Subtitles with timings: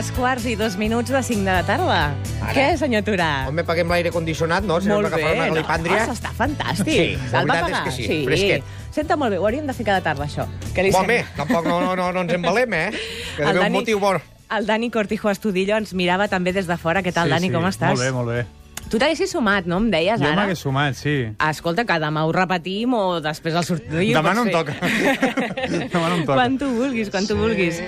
[0.00, 1.96] Tres quarts i dos minuts de cinc de la tarda.
[2.40, 2.52] Ara.
[2.56, 3.26] Què, senyor Turà?
[3.50, 4.78] Home, paguem l'aire condicionat, no?
[4.80, 5.56] Si no molt bé, d'agafar una no?
[5.58, 5.98] galipàndria.
[6.08, 6.88] Oh, està fantàstic.
[6.88, 8.70] Sí, la veritat és que sí, fresquet.
[8.96, 10.46] Senta molt bé, ho hauríem de fer cada tarda, això.
[10.72, 11.34] Què li Home, sembla?
[11.42, 12.86] tampoc no, no, no, no ens embalem, eh?
[13.36, 14.16] Que deu un Dani- motiu bon.
[14.56, 17.04] El Dani Cortijo Estudillo ens mirava també des de fora.
[17.04, 17.92] Què tal, Dani, com estàs?
[17.92, 18.46] Molt bé, molt bé.
[18.90, 19.76] Tu t'haguessis sumat, no?
[19.78, 20.34] Em deies Jo ara.
[20.40, 21.12] m'hagués sumat, sí.
[21.46, 24.00] Escolta, que demà ho repetim o després el sortim.
[24.16, 24.74] Demà no em toca.
[25.92, 26.34] Demà no em toca.
[26.40, 27.78] Quan tu vulguis, quan tu vulguis.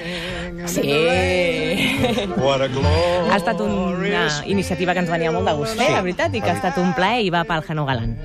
[0.66, 2.26] Sí.
[2.36, 3.30] What a glory.
[3.30, 6.40] Ha estat una iniciativa que ens venia molt de gust fer, Sí, la veritat, i
[6.42, 8.16] que ha estat un plaer i va pel Jano Galant.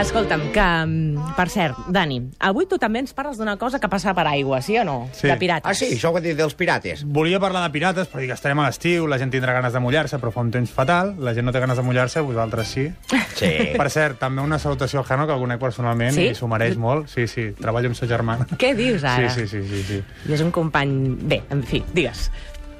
[0.00, 4.14] Escolta'm, que, mm, per cert, Dani, avui tu també ens parles d'una cosa que passa
[4.14, 5.08] per aigua, sí o no?
[5.12, 5.26] Sí.
[5.28, 5.68] De pirates.
[5.70, 7.04] Ah, sí, això ho he dit dels pirates.
[7.04, 10.18] Volia parlar de pirates, però dic, estarem a l'estiu, la gent tindrà ganes de mullar-se,
[10.18, 12.88] però fa un temps fatal, la gent no té ganes de mullar-se, vosaltres sí.
[13.34, 13.50] Sí.
[13.76, 16.28] Per cert, també una salutació al Jano, que el conec personalment Sí?
[16.30, 17.08] i s'ho mereix molt.
[17.08, 18.46] Sí, sí, treballo amb sa germana.
[18.58, 19.28] Què dius ara?
[19.30, 20.02] Sí, sí, sí, sí, sí.
[20.28, 21.16] I és un company...
[21.24, 22.30] Bé, en fi, digues.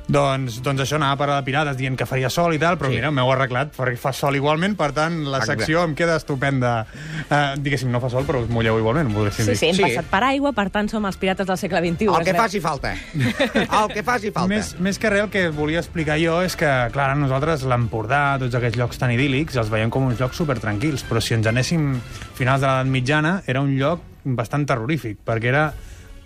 [0.04, 2.90] Doncs, doncs això, anava a parlar de pirates dient que faria sol i tal, però
[2.90, 2.92] Sí.
[2.92, 2.96] sí.
[2.98, 5.62] mira, m'heu arreglat, perquè fa sol igualment, per tant, la Exacte.
[5.62, 6.84] secció em queda estupenda.
[7.30, 9.56] Uh, diguéssim, no fa sol, però us mulleu igualment, Sí, dir.
[9.56, 9.82] sí, hem Sí.
[9.82, 12.04] passat per aigua, per tant som els pirates del segle XXI.
[12.08, 12.42] El es que veu.
[12.42, 12.92] faci falta.
[13.14, 14.46] El que faci falta.
[14.46, 18.54] Més, més que res, el que volia explicar jo és que, clar, nosaltres l'Empordà, tots
[18.54, 21.98] aquests llocs tan idíl·lics, els veiem com uns llocs supertranquils, però si ens anéssim
[22.34, 25.72] finals de l'edat mitjana, era un lloc bastant terrorífic, perquè era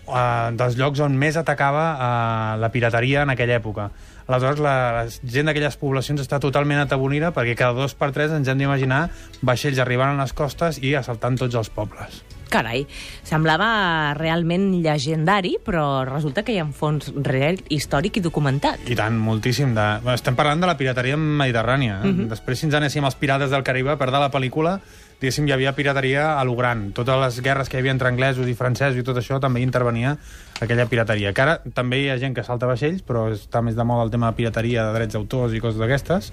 [0.09, 3.89] uh, dels llocs on més atacava uh, la pirateria en aquella època.
[4.29, 8.49] Aleshores, la, la gent d'aquelles poblacions està totalment atabonida perquè cada dos per tres ens
[8.49, 9.07] hem d'imaginar
[9.41, 12.21] vaixells arribant a les costes i assaltant tots els pobles.
[12.49, 12.83] Carai,
[13.25, 13.69] semblava
[14.17, 18.87] realment llegendari, però resulta que hi ha un fons real, històric i documentat.
[18.89, 19.75] I tant, moltíssim.
[19.77, 19.85] De...
[20.15, 21.99] Estem parlant de la pirateria mediterrània.
[22.01, 22.15] Eh?
[22.31, 24.79] Després, si ens anéssim als pirates del Caribe, per de la pel·lícula,
[25.19, 26.91] diguéssim, hi havia pirateria a lo gran.
[26.95, 29.67] Totes les guerres que hi havia entre anglesos i francesos i tot això també hi
[29.67, 30.17] intervenia
[30.61, 31.33] aquella pirateria.
[31.33, 34.11] Que ara també hi ha gent que salta vaixells, però està més de moda el
[34.11, 36.31] tema de pirateria, de drets d'autors i coses d'aquestes.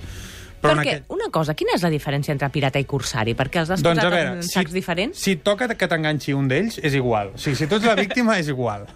[0.57, 3.35] Però Perquè, aquest- una cosa, quina és la diferència entre pirata i corsari?
[3.37, 5.19] Perquè els has doncs posat veure, en sacs diferents?
[5.21, 7.33] si toca que t'enganxi un d'ells, és igual.
[7.35, 8.87] O sigui, si tu ets la víctima, és igual.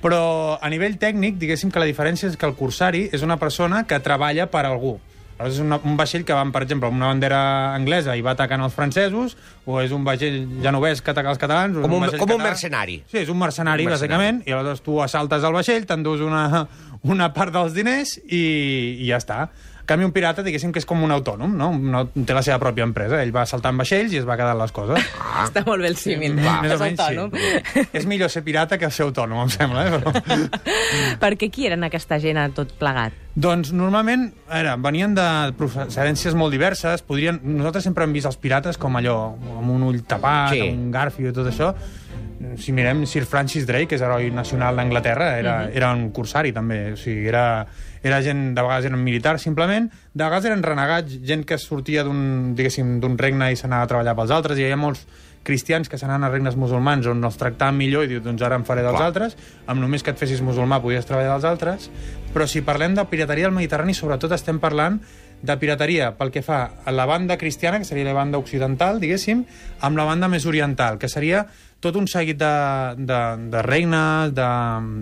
[0.00, 3.84] Però a nivell tècnic, diguéssim que la diferència és que el cursari és una persona
[3.86, 4.98] que treballa per algú.
[5.46, 7.40] És una, un vaixell que va, per exemple, amb una bandera
[7.74, 9.36] anglesa i va atacant els francesos,
[9.66, 11.78] o és un vaixell genovès que ataca els catalans...
[11.82, 12.50] Com un- vaixell com un català.
[12.50, 12.96] mercenari.
[13.10, 14.12] Sí, és un mercenari, Un mercenari.
[14.18, 16.66] bàsicament, i aleshores tu assaltes el vaixell, t'endús una,
[17.04, 18.42] una part dels diners i,
[19.02, 19.48] i ja està.
[19.82, 21.72] En canvi, un pirata, diguéssim que és com un autònom, no?
[21.74, 22.04] no?
[22.14, 23.18] Té la seva pròpia empresa.
[23.20, 25.08] Ell va saltant vaixells i es va quedant les coses.
[25.18, 25.42] Ah.
[25.42, 26.36] Està molt bé el símil.
[26.38, 27.34] Més o menys, autònom.
[27.34, 27.82] sí.
[27.98, 29.82] és millor ser pirata que ser autònom, em sembla.
[29.88, 29.98] Eh?
[29.98, 30.46] Però...
[31.24, 33.18] Perquè qui eren aquesta gent a tot plegat?
[33.32, 35.24] doncs normalment era, venien de
[35.56, 37.00] procedències molt diverses.
[37.08, 37.38] Podrien...
[37.42, 39.16] Nosaltres sempre hem vist els pirates com allò,
[39.56, 40.60] amb un ull tapat, Sí.
[40.60, 40.66] sí.
[40.68, 41.70] amb un garfio i tot això.
[42.58, 45.76] Si mirem Sir Francis Drake, que és heroi nacional d'Anglaterra, era, Mhm.
[45.76, 46.92] era un cursari també.
[46.92, 47.66] O sigui, era,
[48.02, 52.54] era gent, de vegades eren militars simplement, de vegades eren renegats, gent que sortia d'un
[52.56, 55.06] diguéssim, d'un regne i s'anava a treballar pels altres, i hi havia molts
[55.44, 58.64] cristians que s'anaven a regnes musulmans on els tractaven millor i diu, doncs ara em
[58.64, 59.06] faré dels Clar.
[59.08, 59.36] altres,
[59.66, 61.90] amb només que et fessis musulmà podies treballar dels altres,
[62.32, 65.00] però si parlem de pirateria al Mediterrani, sobretot estem parlant
[65.42, 69.44] de pirateria pel que fa a la banda cristiana, que seria la banda occidental, diguéssim,
[69.82, 71.46] amb la banda més oriental, que seria
[71.82, 72.50] tot un seguit de,
[72.96, 73.20] de,
[73.50, 74.48] de regnes, de,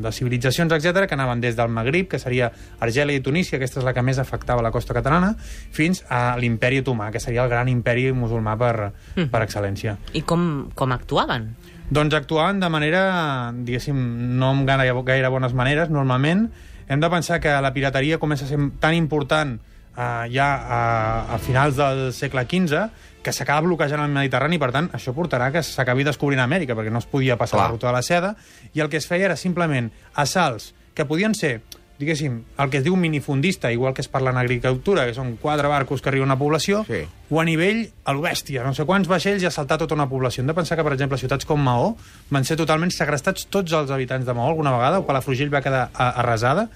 [0.00, 2.48] de civilitzacions, etc que anaven des del Magrib, que seria
[2.80, 5.34] Argèlia i Tunísia, aquesta és la que més afectava la costa catalana,
[5.76, 8.90] fins a l'imperi otomà, que seria el gran imperi musulmà per,
[9.20, 9.98] per excel·lència.
[10.16, 11.50] I com, com actuaven?
[11.92, 13.04] Doncs actuaven de manera,
[13.52, 14.00] diguéssim,
[14.40, 16.46] no amb gaire, gaire bones maneres, normalment.
[16.88, 19.58] Hem de pensar que la pirateria comença a ser tan important
[19.96, 22.88] eh, ja a, a finals del segle XV
[23.22, 27.02] que s'acaba bloquejant el Mediterrani, per tant, això portarà que s'acabi descobrint Amèrica, perquè no
[27.02, 27.66] es podia passar Clar.
[27.66, 28.34] la ruta de la seda,
[28.72, 31.60] i el que es feia era simplement assalts que podien ser
[32.00, 35.68] diguéssim, el que es diu minifundista, igual que es parla en agricultura, que són quatre
[35.68, 37.02] barcos que arriben a una població, Sí.
[37.28, 40.40] o a nivell a lo bèstia, no sé quants vaixells i assaltar tota una població.
[40.40, 41.98] Hem de pensar que, per exemple, ciutats com Maó
[42.30, 45.90] van ser totalment segrestats tots els habitants de Maó alguna vegada, o Palafrugell va quedar
[45.92, 46.70] arrasada,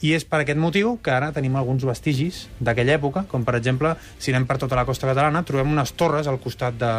[0.00, 3.94] i és per aquest motiu que ara tenim alguns vestigis d'aquella època, com per exemple,
[4.18, 6.94] si anem per tota la costa catalana, trobem unes torres al costat de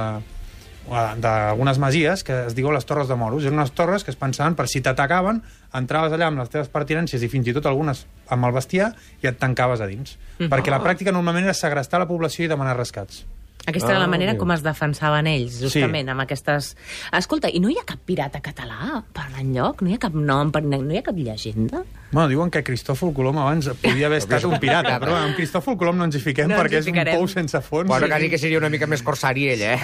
[0.81, 3.45] d'algunes masies que es diuen les Torres de Moros.
[3.45, 5.41] Eren unes torres que es pensaven per si t'atacaven,
[5.77, 9.29] entraves allà amb les teves pertinències i fins i tot algunes amb el bestiar i
[9.29, 10.17] et tancaves a dins.
[10.41, 13.23] Perquè la pràctica normalment era segrestar la població i demanar rescats.
[13.67, 14.41] Aquesta era Ah, la manera amigo.
[14.45, 16.71] com es defensaven ells, justament, amb aquestes...
[17.13, 19.83] Escolta, i no hi ha cap pirata català per l'enlloc?
[19.85, 20.63] No hi ha cap nom, per...
[20.65, 21.83] no hi ha cap llegenda?
[22.11, 26.01] Bueno, diuen que Cristòfol Colom abans podia haver estat un pirata, però amb Cristòfol Colom
[26.01, 27.87] no ens hi fiquem No ens hi perquè és un pou sense fons.
[27.87, 29.79] Bueno, quasi que seria una mica més corsari ell, eh?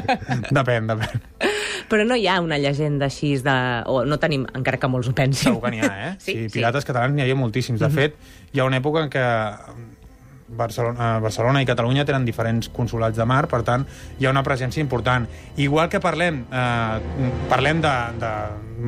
[0.58, 1.22] Depèn, depèn.
[1.88, 3.56] Però no hi ha una llegenda així de...
[3.86, 5.52] O no tenim, encara que molts ho pensin.
[5.52, 6.12] Segur que n'hi ha, eh?
[6.26, 6.52] Sí, sí.
[6.58, 7.80] pirates catalans n'hi havia moltíssims.
[7.82, 8.18] De fet,
[8.52, 9.24] hi ha una època en què
[10.56, 13.86] Barcelona, eh, Barcelona i Catalunya tenen diferents consulats de mar, per tant,
[14.18, 15.26] hi ha una presència important.
[15.56, 17.00] Igual que parlem, eh,
[17.48, 18.32] parlem de, de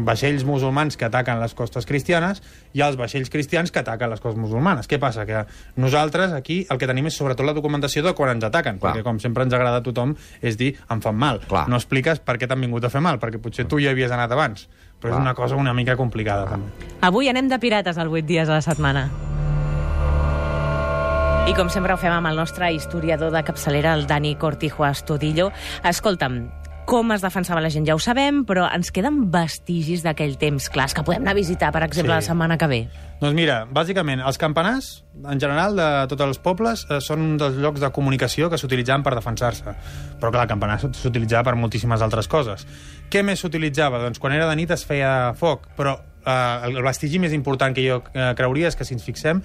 [0.04, 4.20] vaixells musulmans que ataquen les costes cristianes, hi ha els vaixells cristians que ataquen les
[4.20, 4.88] costes musulmanes.
[4.90, 5.26] Què passa?
[5.26, 5.44] Que
[5.80, 8.94] nosaltres aquí el que tenim és sobretot la documentació de quan ens ataquen, Clar.
[8.94, 11.40] perquè com sempre ens agrada a tothom és dir em fan mal.
[11.48, 11.68] Clar.
[11.68, 14.32] No expliques per què t'han vingut a fer mal, perquè potser tu hi havies anat
[14.32, 14.68] abans.
[15.00, 15.20] Però Clar.
[15.20, 16.90] és una cosa una mica complicada, també.
[17.04, 19.08] Avui anem de pirates els 8 dies a la setmana.
[21.44, 25.50] I com sempre ho fem amb el nostre historiador de capçalera, el Dani Cortijo Astudillo.
[25.84, 26.46] Escolta'm,
[26.88, 30.96] com es defensava la gent ja ho sabem, però ens queden vestigis d'aquell temps clars
[30.96, 32.16] que podem anar a visitar, per exemple, Sí.
[32.16, 32.88] la setmana que ve.
[33.20, 37.56] Doncs mira, bàsicament, els campanars, en general, de tots els pobles, eh, són un dels
[37.56, 39.64] llocs de comunicació que s'utilitzaven per defensar-se.
[40.20, 42.66] Però, clar, el campanar s'utilitzava per moltíssimes altres coses.
[43.10, 43.98] Què més s'utilitzava?
[43.98, 47.86] Doncs quan era de nit es feia foc, però eh, el vestigi més important que
[47.86, 49.42] jo eh, creuria és que, si ens fixem,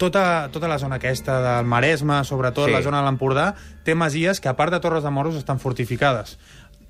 [0.00, 2.72] tota, tota la zona aquesta del Maresme, sobretot Sí.
[2.72, 3.52] la zona de l'Empordà,
[3.84, 6.38] té masies que, a part de Torres de Moros, estan fortificades.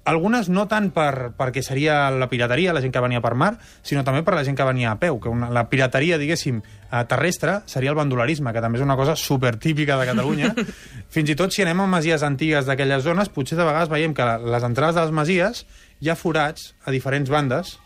[0.08, 3.50] Algunes no tant per, perquè seria la pirateria, la gent que venia per mar,
[3.84, 7.02] sinó també per la gent que venia a peu, que una, la pirateria, diguéssim, eh,
[7.06, 10.54] terrestre seria el bandolerisme, que també és una cosa supertípica de Catalunya.
[11.14, 14.24] Fins i tot si anem a masies antigues d'aquelles zones, potser de vegades veiem que
[14.24, 15.66] les entrades de les masies
[16.00, 17.76] hi ha forats a diferents bandes,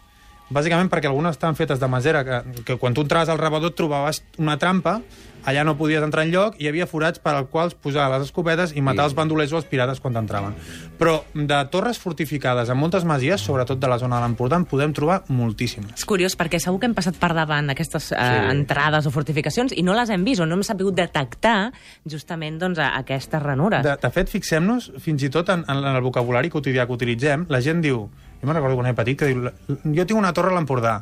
[0.50, 3.76] bàsicament perquè algunes estan fetes de masera, que, que quan tu entraves al rebedor et
[3.78, 5.00] trobaves una trampa,
[5.44, 8.22] allà no podies entrar en lloc, i hi havia forats per als quals posar les
[8.24, 9.10] escopetes i matar Sí.
[9.10, 10.54] els bandolers o els pirates quan entraven.
[10.98, 14.92] Però de torres fortificades en moltes masies, sobretot de la zona de l'Empordà, en podem
[14.96, 15.92] trobar moltíssimes.
[15.98, 18.50] És curiós perquè segur que hem passat per davant d'aquestes eh, Sí.
[18.56, 21.72] entrades o fortificacions i no les hem vist o no hem sabut detectar
[22.08, 23.82] justament doncs, a- aquestes ranures.
[23.84, 27.60] De, de fet, fixem-nos, fins i tot en, en el vocabulari quotidià que utilitzem, la
[27.60, 28.08] gent diu...
[28.44, 29.48] Jo me'n recordo quan era petit que diu...
[29.96, 30.98] Jo tinc una torre a l'Empordà.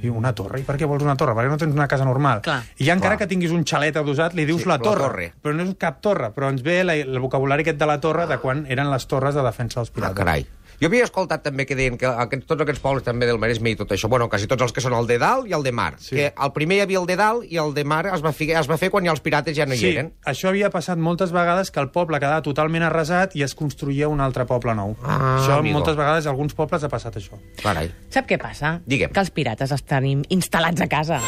[0.00, 0.62] Diu, una torre?
[0.62, 1.34] I per què vols una torre?
[1.36, 2.38] Per què no tens una casa normal?
[2.40, 2.62] Clar.
[2.80, 3.26] I ja encara Clar.
[3.26, 5.26] que tinguis un xalet adossat, li dius Sí, la, la torre, torre.
[5.44, 8.24] Però no és cap torre, però ens ve la, el vocabulari aquest de la torre
[8.30, 10.16] de quan eren les torres de defensa dels Ah, pirates.
[10.16, 10.46] carai.
[10.80, 13.76] Jo havia escoltat també que deien que aquests, tots aquests pobles també del Maresme i
[13.76, 15.94] tot això, bueno, quasi tots els que són el de dalt i el de mar,
[15.98, 16.16] Sí.
[16.16, 18.50] que el primer hi havia el de dalt i el de mar es va, fi,
[18.52, 20.12] es va fer quan ja els pirates ja no hi Sí, eren.
[20.24, 24.20] això havia passat moltes vegades que el poble quedava totalment arrasat i es construïa un
[24.20, 24.96] altre poble nou.
[25.04, 25.78] Ah, això amigo.
[25.78, 27.36] moltes vegades a alguns pobles ha passat això.
[27.62, 27.90] Carai.
[28.08, 28.80] Sap què passa?
[28.86, 29.12] Digue'm.
[29.12, 31.20] Que els pirates estan in- instal·lats a casa.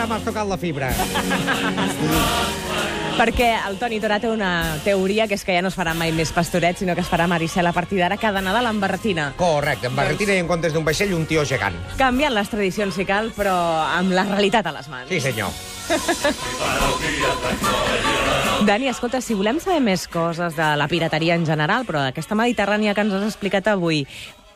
[0.00, 0.86] Ara m'has tocat la fibra.
[3.18, 6.08] Perquè el Toni Torà té una teoria que és que ja no es farà mai
[6.16, 9.34] més pastoret, sinó que es farà Maricel a partir d'ara cada Nadal amb barretina.
[9.36, 11.76] Correcte, en barretina i en comptes d'un vaixell un tio gegant.
[12.00, 13.52] Canviant les tradicions si cal, però
[13.90, 15.12] amb la realitat a les mans.
[15.12, 15.52] Sí, senyor.
[18.64, 22.96] Dani, escolta, si volem saber més coses de la pirateria en general, però d'aquesta Mediterrània
[22.96, 24.06] que ens has explicat avui,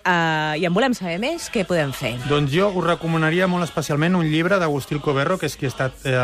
[0.05, 2.15] eh, i en volem saber més, què podem fer?
[2.29, 6.07] Doncs jo us recomanaria molt especialment un llibre d'Agustí Coberro, que és qui ha estat
[6.07, 6.21] eh,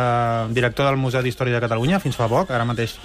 [0.55, 2.99] director del Museu d'Història de Catalunya fins fa poc, ara mateix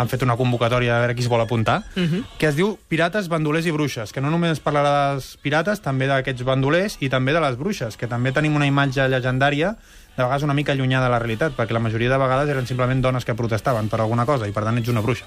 [0.00, 2.24] han fet una convocatòria a veure qui es vol apuntar, uh -huh.
[2.38, 6.42] que es diu Pirates, bandolers i bruixes, que no només parlarà dels pirates, també d'aquests
[6.44, 9.76] bandolers i també de les bruixes, que també tenim una imatge llegendària
[10.16, 13.00] de vegades una mica allunyada de la realitat, perquè la majoria de vegades eren simplement
[13.02, 15.24] dones que protestaven per alguna cosa, i per tant ets una bruixa.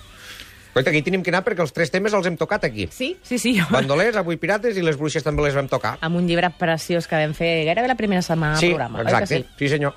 [0.75, 2.89] Coita, aquí tenim que anar perquè els tres temes els hem tocat aquí.
[2.91, 3.53] Sí, sí, sí.
[3.71, 5.93] Bandolers, avui pirates i les bruixes també les vam tocar.
[6.03, 9.05] amb un llibre preciós que vam fer gairebé la primera setmana sí, del programa.
[9.05, 9.37] exacte.
[9.39, 9.55] Que sí?
[9.61, 9.95] sí, senyor.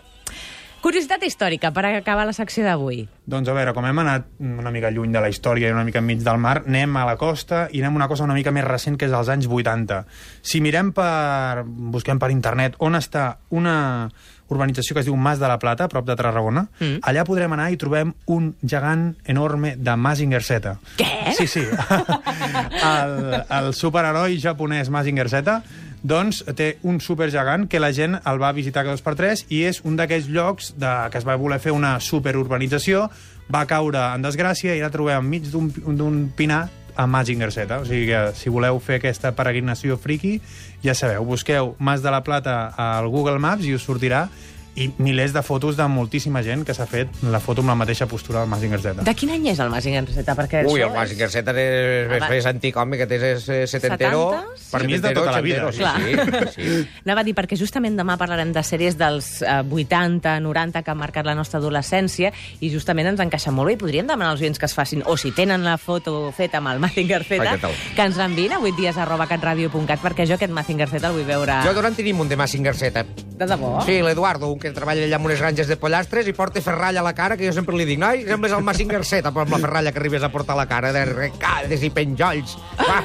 [0.78, 3.00] Curiositat històrica, per acabar la secció d'avui.
[3.26, 5.98] Doncs a veure, com hem anat una mica lluny de la història i una mica
[5.98, 8.62] enmig del mar, anem a la costa i anem a una cosa una mica més
[8.62, 10.04] recent que és dels anys 80.
[10.46, 11.64] Si mirem per...
[11.66, 13.74] busquem per internet on està una
[14.48, 17.00] urbanització que es diu Mas de la Plata, a prop de Tarragona, Mm.
[17.02, 20.76] allà podrem anar i trobem un gegant enorme de Mazinger Z.
[20.96, 21.34] Què?
[21.36, 21.60] Sí, sí.
[22.94, 25.60] el, el superheroi japonès Mazinger Z
[26.02, 29.64] doncs té un supergegant que la gent el va visitar cada dos per tres i
[29.66, 33.08] és un d'aquells llocs de, que es va voler fer una superurbanització,
[33.50, 37.70] va caure en desgràcia i ara trobem enmig d'un d'un pinar a Mazinger Z.
[37.78, 40.40] O sigui que si voleu fer aquesta peregrinació friki,
[40.82, 44.26] ja sabeu, busqueu Mas de la Plata al Google Maps i us sortirà
[44.78, 48.06] i milers de fotos de moltíssima gent que s'ha fet la foto amb la mateixa
[48.06, 49.04] postura del Mazinger Z.
[49.06, 50.22] De quin any és el Mazinger Z?
[50.38, 54.28] Perquè Ui, el Mazinger Z és, és, és antic, home, que és eh, setentero.
[54.36, 54.68] 70s?
[54.68, 55.66] Per mi és de tota la vida.
[55.72, 56.68] Sí, sí, sí.
[57.06, 61.00] Anava a dir, perquè justament demà parlarem de sèries dels eh, 80, 90, que han
[61.00, 62.30] marcat la nostra adolescència,
[62.60, 63.78] i justament ens encaixa molt bé.
[63.78, 66.74] I podríem demanar als oients que es facin, o si tenen la foto feta amb
[66.74, 67.66] el Mazinger Z,
[67.96, 71.26] que ens l'enviïn a 8 dies arroba catradio.cat, perquè jo aquest Mazinger Z el vull
[71.28, 71.62] veure...
[71.66, 73.06] Jo durant tenim un de Mazinger Z.
[73.38, 73.78] De debò?
[73.86, 77.02] Sí, l'Eduardo, un que que treballa allà amb unes granges de pollastres i porta ferralla
[77.02, 79.56] a la cara, que jo sempre li dic, noi, sembles el Massing Garceta, però amb
[79.56, 82.56] la ferralla que arribes a portar a la cara, de recades i penjolls.
[82.78, 83.02] Va,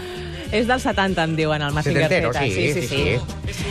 [0.53, 2.45] És del 70, em diuen, el Massinger setentero, Zeta.
[2.45, 3.63] sí, sí, sí.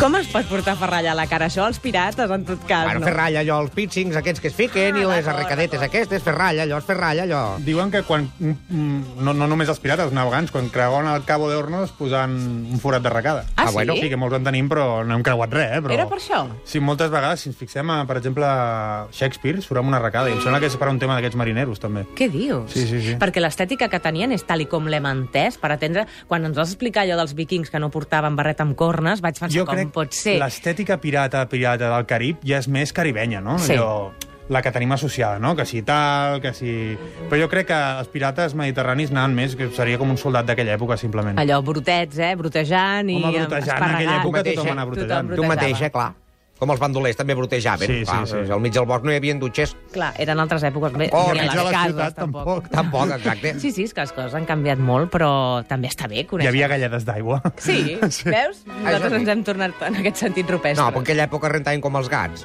[0.00, 1.48] Com es pot portar ferralla a la cara?
[1.50, 3.06] Això els pirates, en tot cas, Bueno, no?
[3.06, 6.62] ferralla, allò, els pírcings aquests que es fiquen Ah, i les d'acord, arrecadetes aquestes, ferralla,
[6.62, 7.58] allò, ferralla, allò.
[7.58, 11.50] Diuen que quan, mm, no, no només els pirates, els navegants, quan creuen el Cabo
[11.50, 12.30] de Hornos posaven
[12.72, 13.44] un forat d'arracada.
[13.56, 14.00] Ah, Ah, bueno, sí?
[14.02, 15.82] Sí, que molts en tenim, però no hem creuat res, eh?
[15.82, 15.92] Però...
[15.94, 16.46] Era per això?
[16.64, 20.30] Sí, moltes vegades, si ens fixem, a, per exemple, a Shakespeare, surt amb una arracada,
[20.30, 22.06] i em sembla que és per un tema d'aquests marineros, també.
[22.16, 22.72] Què dius?
[22.72, 23.14] Sí, sí, sí.
[23.20, 26.06] Perquè l'estètica que tenien és tal i com l'hem entès, per atendre...
[26.28, 29.50] Quan ens vas explicar allò dels vikings que no portaven barret amb cornes, vaig pensar
[29.56, 30.38] Jo com crec pot ser.
[30.40, 33.58] l'estètica pirata, pirata del Carib ja és més caribenya, no?
[33.58, 33.72] Sí.
[33.74, 34.12] Allò,
[34.50, 35.54] la que tenim associada, no?
[35.54, 36.96] Que si tal, que si...
[37.30, 40.74] Però jo crec que els pirates mediterranis anaven més, que seria com un soldat d'aquella
[40.74, 41.38] època, simplement.
[41.38, 42.32] Allò, brutets, eh?
[42.34, 44.70] Brutejant i Home, brutejant, en aquella època tothom eh?
[44.72, 45.86] anava Tothom brute- Tu mateix, brutejava.
[45.86, 46.12] eh, clar.
[46.60, 47.88] Com els bandolers també brotejaven.
[47.88, 48.40] Sí, sí, clar, sí.
[48.52, 49.72] Al mig del bosc no hi havia dutxers.
[49.94, 50.92] Clar, eren altres èpoques.
[50.92, 52.44] Bé, Oh, ni a mig les cases, ciutat, tampoc.
[52.44, 52.68] tampoc.
[52.70, 53.54] Tampoc, exacte.
[53.62, 55.30] Sí, sí, és que les coses han canviat molt, però
[55.66, 56.50] també està bé Hi conèixer.
[56.52, 57.40] havia galledes d'aigua.
[57.56, 57.96] Sí,
[58.28, 58.60] veus?
[58.66, 59.18] Nosaltres sí.
[59.22, 60.84] ens hem tornat en aquest sentit rupestre.
[60.84, 62.44] No, però en aquella època rentaven com els gats.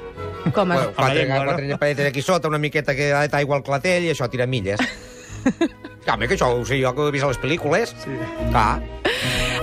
[0.54, 0.88] Com es...
[0.96, 1.36] Quatre, no?
[1.44, 4.80] quatre llampadetes aquí sota, una miqueta que d'aigua al clatell i això tira milles.
[6.06, 7.92] Home, que això ho sé jo que ho he vist a les pel·lícules.
[8.04, 8.14] Sí.
[8.52, 8.80] Clar.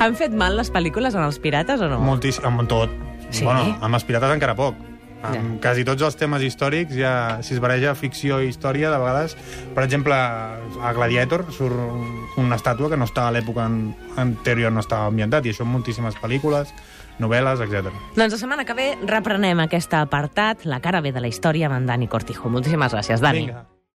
[0.03, 2.01] Han fet mal les pel·lícules en els pirates o no?
[2.03, 2.91] Moltíssim, amb tot.
[3.33, 3.45] Sí?
[3.45, 4.77] Bueno, amb els pirates encara poc.
[5.23, 5.43] Amb Ja.
[5.63, 9.37] quasi tots els temes històrics, ja, si es barreja ficció i història, de vegades...
[9.75, 14.73] Per exemple, a Gladiator surt un- una estàtua que no estava a l'època an- anterior,
[14.73, 16.75] no estava ambientat, i això en moltíssimes pel·lícules,
[17.21, 17.93] novel·les, etc.
[18.17, 21.77] Doncs la setmana que ve reprenem aquest apartat, la cara B de la història, amb
[21.77, 22.49] en Dani Cortijo.
[22.51, 23.47] Moltíssimes gràcies, Dani.
[23.47, 23.67] Vinga.